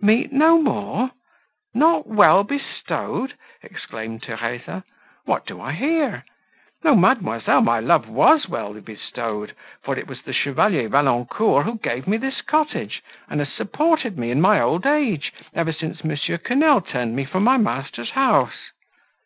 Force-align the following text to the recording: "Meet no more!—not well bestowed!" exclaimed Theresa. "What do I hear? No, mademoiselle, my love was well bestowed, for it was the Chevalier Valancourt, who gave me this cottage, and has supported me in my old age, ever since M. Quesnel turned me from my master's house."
"Meet 0.00 0.32
no 0.32 0.62
more!—not 0.62 2.06
well 2.06 2.42
bestowed!" 2.42 3.34
exclaimed 3.62 4.22
Theresa. 4.22 4.82
"What 5.26 5.44
do 5.44 5.60
I 5.60 5.72
hear? 5.72 6.24
No, 6.82 6.96
mademoiselle, 6.96 7.60
my 7.60 7.80
love 7.80 8.08
was 8.08 8.48
well 8.48 8.72
bestowed, 8.80 9.54
for 9.82 9.94
it 9.98 10.06
was 10.06 10.22
the 10.22 10.32
Chevalier 10.32 10.88
Valancourt, 10.88 11.66
who 11.66 11.76
gave 11.76 12.08
me 12.08 12.16
this 12.16 12.40
cottage, 12.40 13.02
and 13.28 13.40
has 13.42 13.52
supported 13.52 14.16
me 14.18 14.30
in 14.30 14.40
my 14.40 14.58
old 14.58 14.86
age, 14.86 15.34
ever 15.52 15.70
since 15.74 16.00
M. 16.02 16.16
Quesnel 16.38 16.80
turned 16.80 17.14
me 17.14 17.26
from 17.26 17.44
my 17.44 17.58
master's 17.58 18.12
house." 18.12 18.70